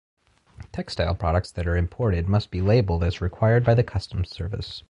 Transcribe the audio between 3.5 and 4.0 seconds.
by the